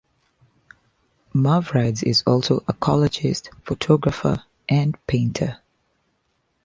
[1.35, 5.59] Mavrides is also a collagist, photographer and painter.